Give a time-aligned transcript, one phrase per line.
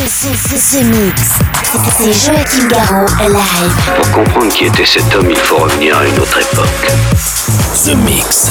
[0.00, 1.22] The, Mix.
[1.98, 3.72] C'est Joachim Garraud, live.
[3.96, 6.90] Pour comprendre qui était cet homme, il faut revenir à une autre époque.
[7.84, 8.50] The Mix.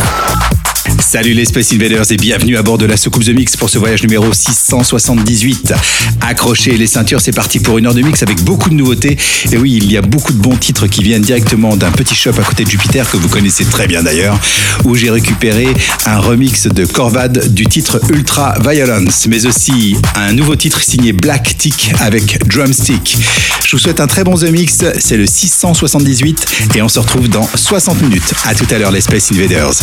[1.11, 3.79] Salut les Space Invaders et bienvenue à bord de la soucoupe The Mix pour ce
[3.79, 5.73] voyage numéro 678.
[6.21, 9.17] Accrochez les ceintures, c'est parti pour une heure de mix avec beaucoup de nouveautés.
[9.51, 12.33] Et oui, il y a beaucoup de bons titres qui viennent directement d'un petit shop
[12.37, 14.39] à côté de Jupiter que vous connaissez très bien d'ailleurs,
[14.83, 15.73] où j'ai récupéré
[16.05, 21.57] un remix de Corvad du titre Ultra Violence, mais aussi un nouveau titre signé Black
[21.57, 23.17] Tick avec Drumstick.
[23.65, 27.29] Je vous souhaite un très bon The Mix, c'est le 678 et on se retrouve
[27.29, 28.31] dans 60 minutes.
[28.45, 29.73] À tout à l'heure les Space Invaders.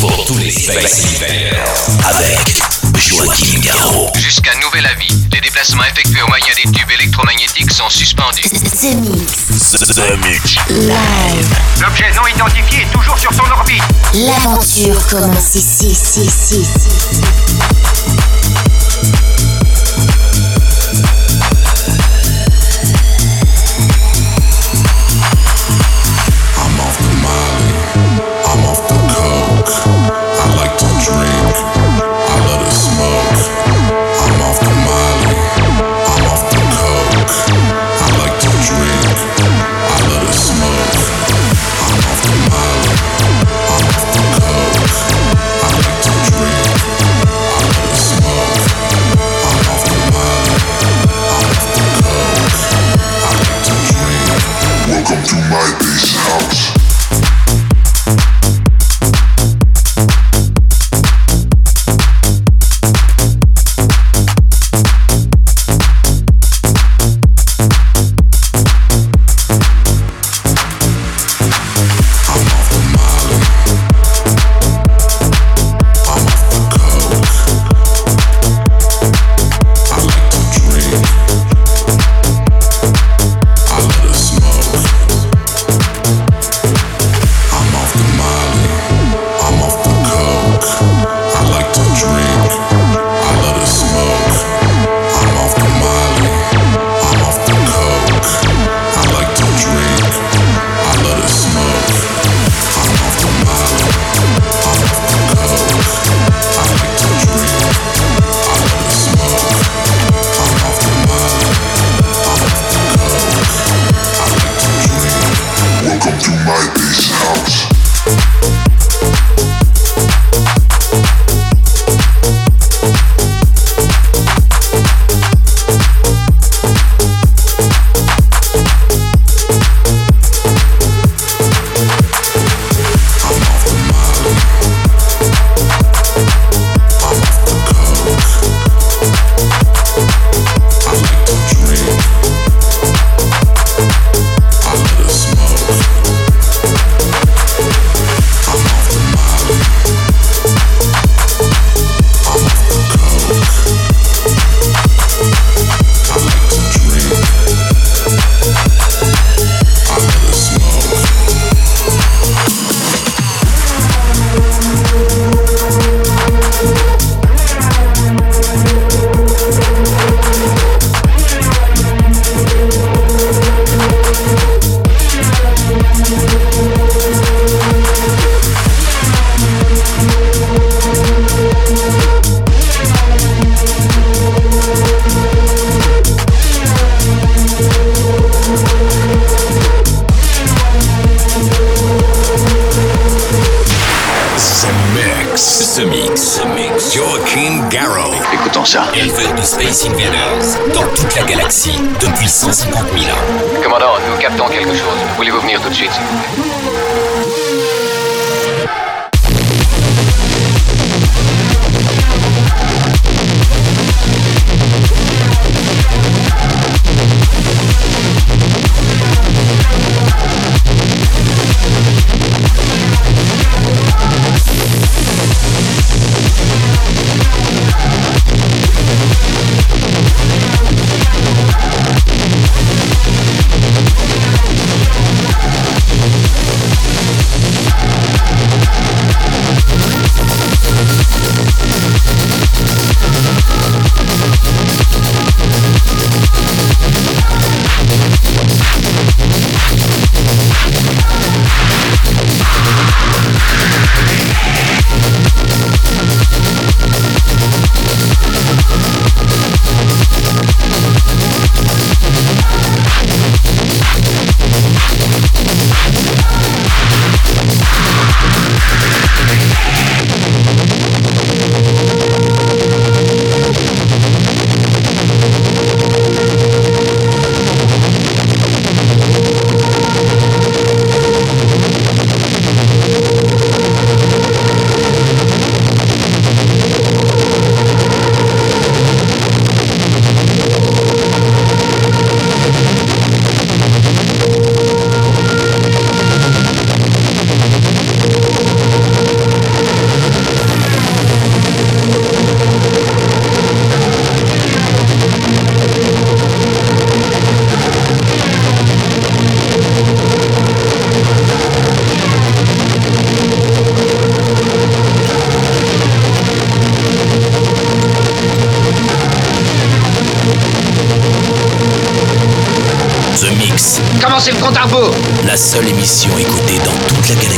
[0.00, 1.04] Pour tous les Space
[2.04, 2.62] avec
[2.98, 4.10] Joachim Garraud.
[4.16, 8.42] Jusqu'à nouvel avis, les déplacements effectués au moyen des tubes électromagnétiques sont suspendus.
[8.42, 9.70] The Mix.
[9.70, 10.56] The Mix.
[10.70, 11.56] Live.
[11.80, 13.82] L'objet non identifié est toujours sur son orbite.
[14.14, 16.66] L'aventure commence ici, ici, ici,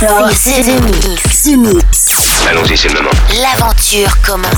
[0.00, 2.46] C'est The Mix.
[2.48, 3.10] Allons-y, c'est le moment.
[3.42, 4.57] L'aventure commence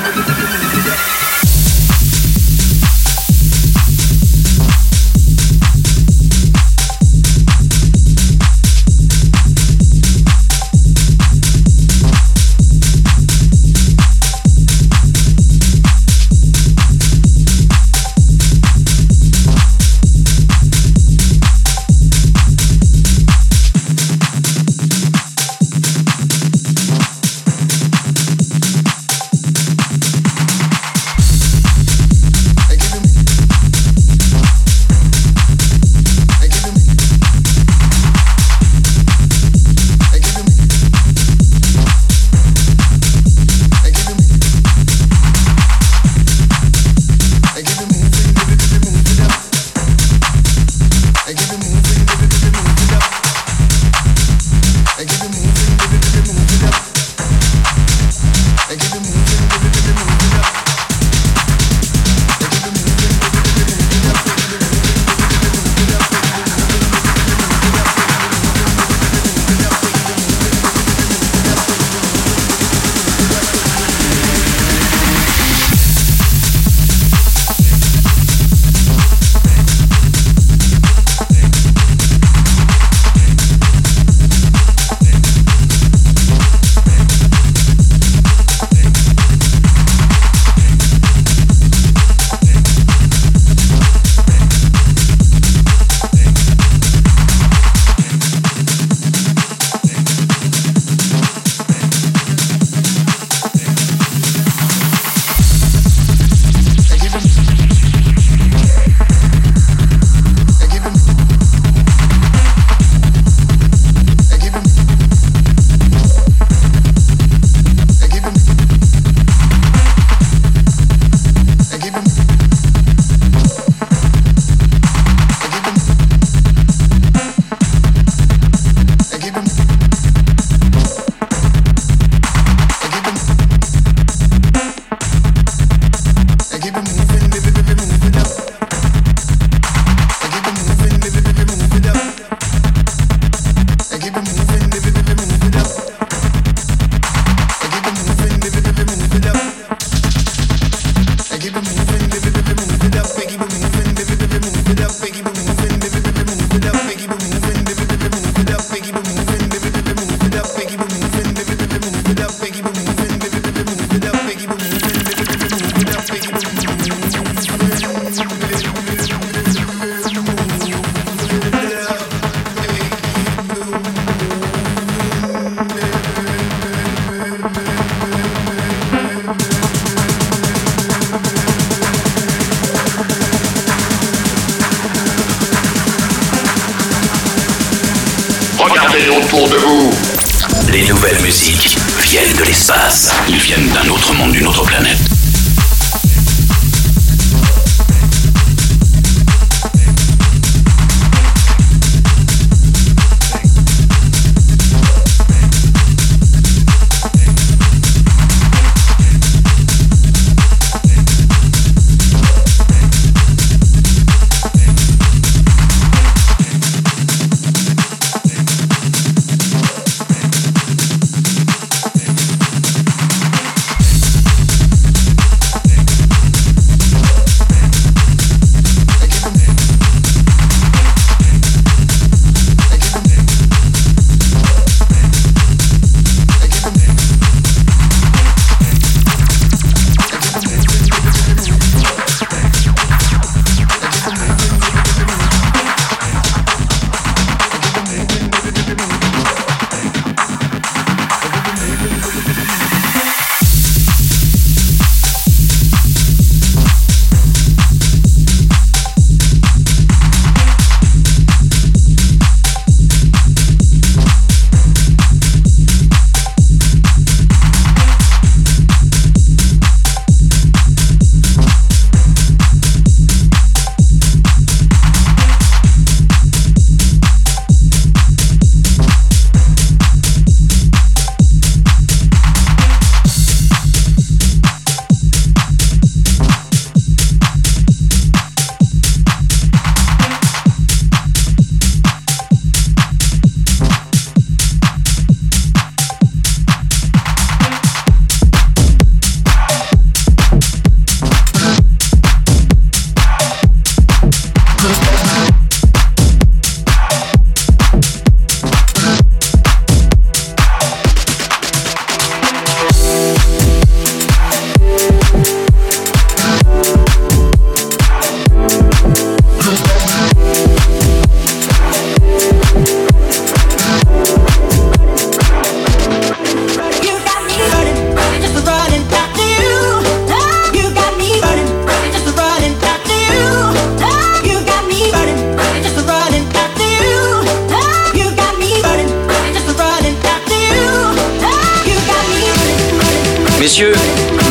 [343.41, 343.73] Messieurs,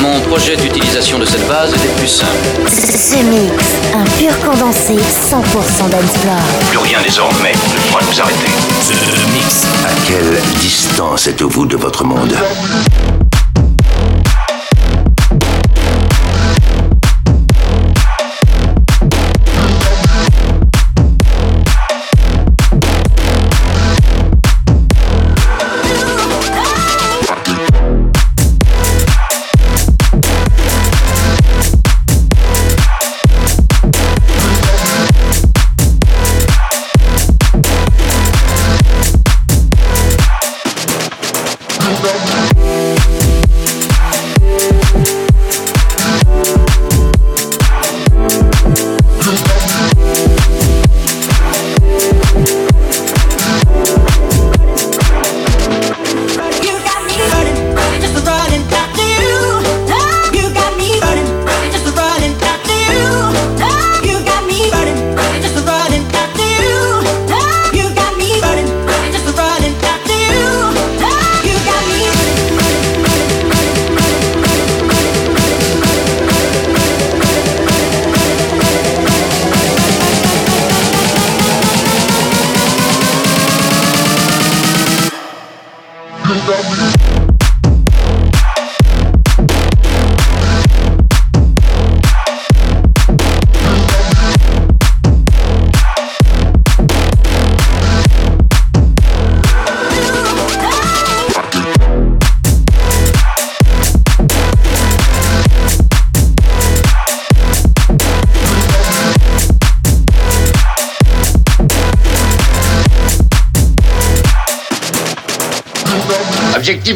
[0.00, 2.30] mon projet d'utilisation de cette base est plus simple.
[2.68, 6.38] Ce mix, un pur condensé 100% dancefloor.
[6.68, 8.46] Plus rien désormais ne pourra nous arrêter.
[8.86, 9.66] The Mix.
[9.84, 12.36] À quelle distance êtes-vous de votre monde?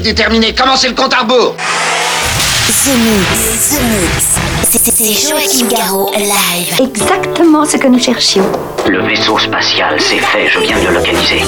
[0.05, 1.57] Déterminé, commencez le compte à rebours?
[1.57, 4.27] The Mix, The Mix.
[4.71, 6.79] C'est Joachim Garraud live.
[6.79, 8.45] Exactement ce que nous cherchions.
[8.87, 11.41] Le vaisseau spatial, c'est fait, je viens de le localiser.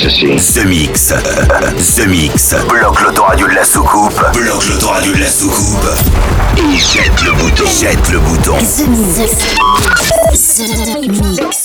[0.00, 0.36] ceci.
[0.54, 1.12] The Mix.
[1.96, 2.54] The Mix.
[2.68, 4.18] Bloque l'autoradio de la soucoupe.
[4.32, 5.88] Bloque l'autoradio de la soucoupe.
[6.56, 7.64] Et jette le bouton.
[7.66, 8.56] Jette le bouton.
[8.56, 8.88] The
[11.08, 11.59] Mix.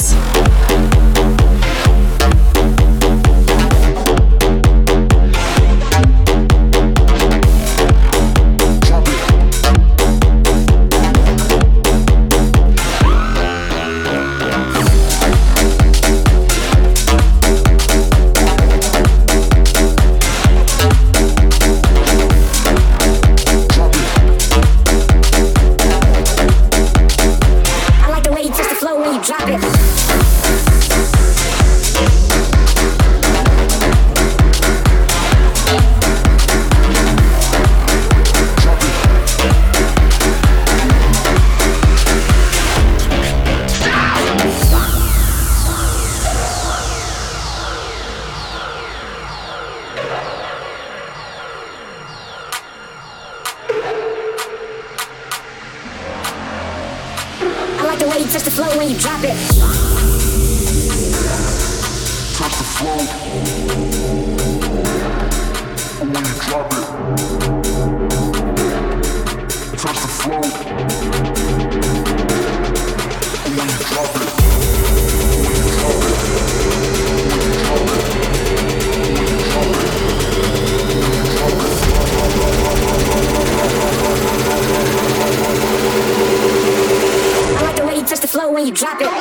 [88.66, 89.14] you drop it.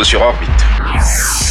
[0.00, 0.48] Nouveau sur orbite.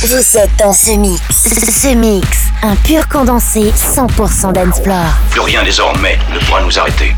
[0.01, 1.21] Vous êtes dans ce mix.
[1.31, 2.27] Ce mix,
[2.63, 5.13] un pur condensé 100% d'Ensplore.
[5.29, 7.13] Plus rien désormais ne pourra nous arrêter.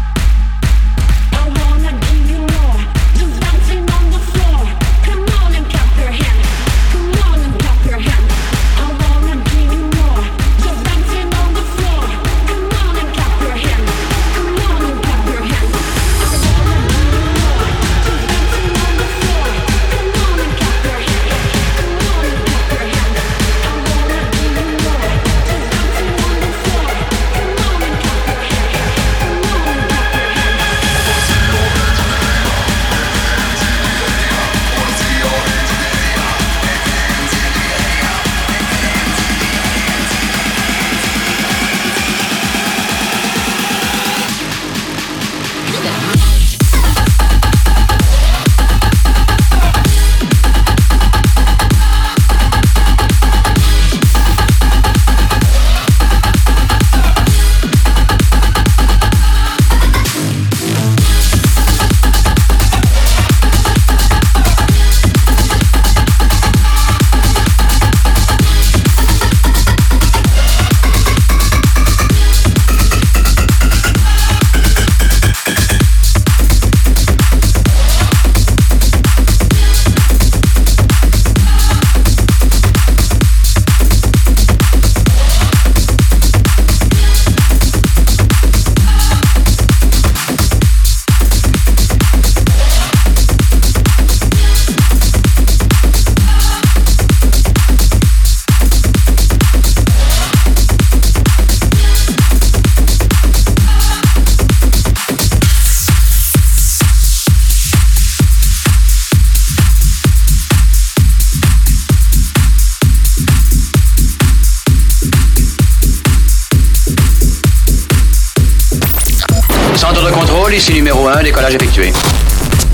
[121.32, 121.94] Décollage effectué.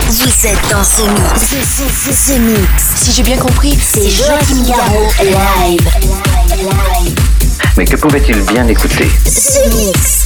[0.10, 1.42] Vous êtes dans ce mix.
[1.42, 2.84] Ce, ce, ce mix.
[2.96, 5.88] Si j'ai bien compris, c'est Joachim Garraud live.
[6.02, 7.16] live.
[7.78, 9.12] Mais que pouvait-il bien écouter?
[9.26, 10.17] Ce mix.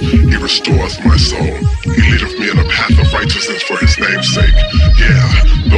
[0.00, 1.54] He restoreth my soul.
[1.84, 4.54] He leadeth me in a path of righteousness for his name's sake.
[4.98, 5.71] Yeah,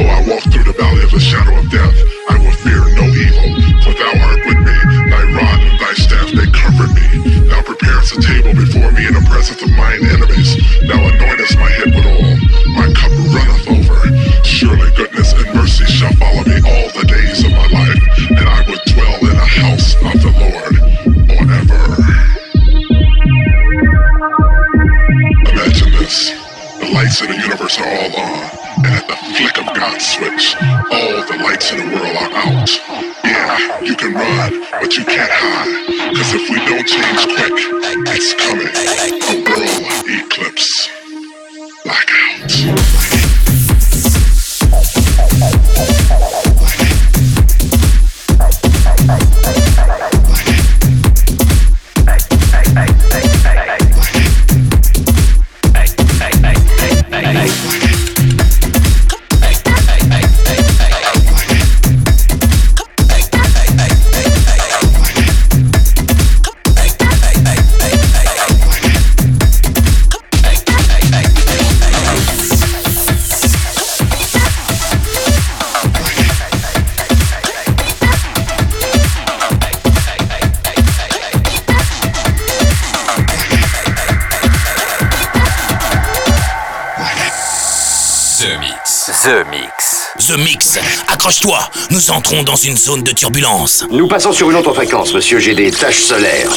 [91.25, 91.57] Accroche-toi,
[91.89, 93.83] nous entrons dans une zone de turbulence.
[93.89, 95.39] Nous passons sur une autre fréquence, monsieur.
[95.39, 96.51] J'ai des taches solaires.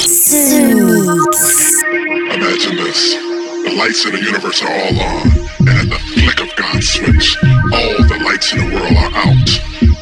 [2.34, 3.16] Imagine this.
[3.64, 5.22] The lights in the universe are all on.
[5.60, 7.38] And at the flick of God's switch,
[7.72, 9.48] all the lights in the world are out.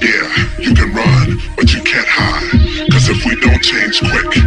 [0.02, 0.26] Yeah,
[0.58, 2.90] you can run, but you can't hide.
[2.90, 4.45] Cause if we don't change quick.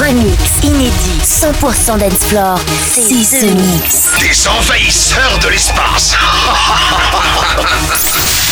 [0.00, 2.58] Remix, inédit, 100% dance floor.
[2.94, 4.08] C'est ce mix.
[4.20, 6.14] Des envahisseurs de l'espace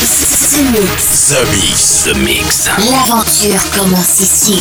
[0.02, 1.28] Ce mix.
[1.28, 2.04] The Mix.
[2.04, 2.68] The Mix.
[2.90, 4.60] L'aventure commence ici.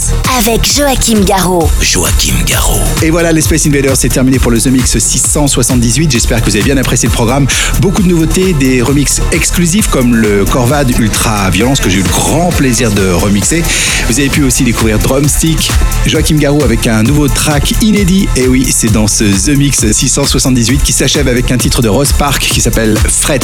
[0.37, 1.69] Avec Joachim Garraud.
[1.81, 2.79] Joachim Garraud.
[3.01, 6.11] Et voilà, les Space Invaders, c'est terminé pour le The Mix 678.
[6.11, 7.47] J'espère que vous avez bien apprécié le programme.
[7.81, 12.09] Beaucoup de nouveautés, des remixes exclusifs comme le Corvad Ultra Violence que j'ai eu le
[12.09, 13.63] grand plaisir de remixer.
[14.07, 15.69] Vous avez pu aussi découvrir Drumstick,
[16.05, 18.27] Joachim Garou avec un nouveau track inédit.
[18.35, 22.13] Et oui, c'est dans ce The Mix 678 qui s'achève avec un titre de Rose
[22.13, 23.39] Park qui s'appelle Fret.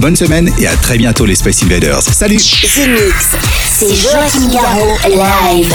[0.00, 2.02] Bonne semaine et à très bientôt les Space Invaders.
[2.02, 3.36] Salut The Mix.
[3.76, 4.98] C'est Joachim Garraud.
[5.08, 5.74] Live,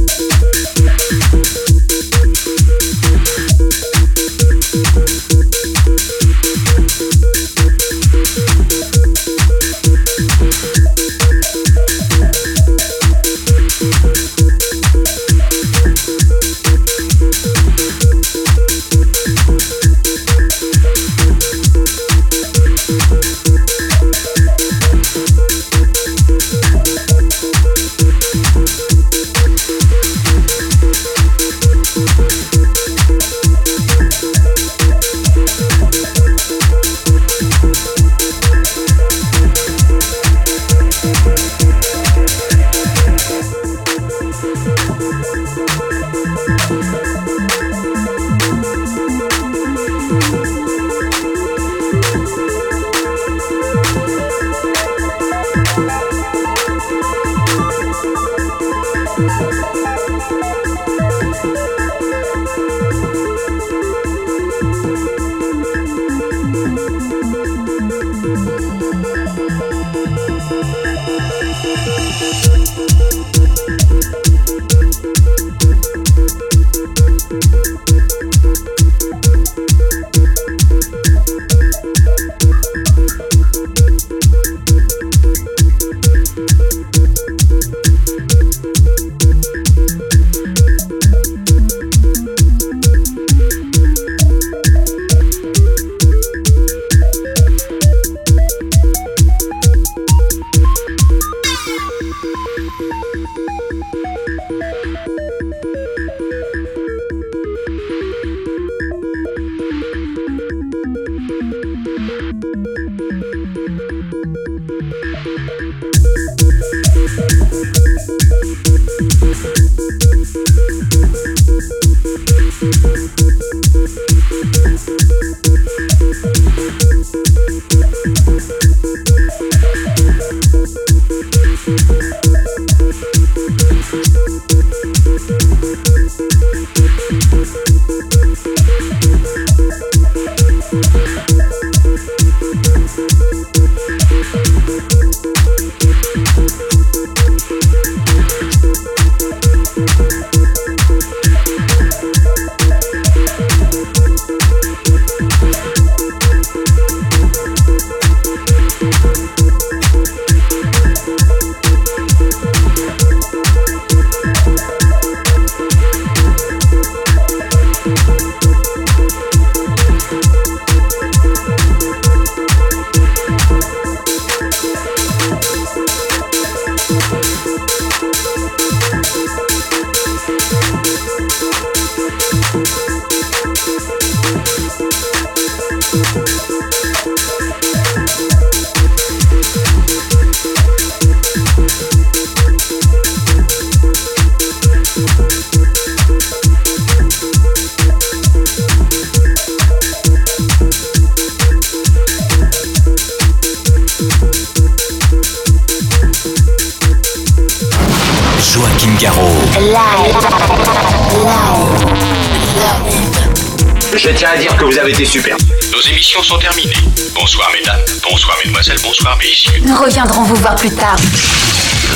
[220.33, 220.95] Vous voir plus tard.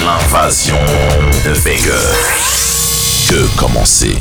[0.04, 0.76] L'invasion
[1.46, 1.94] de Vega.
[3.30, 4.18] Que commencer?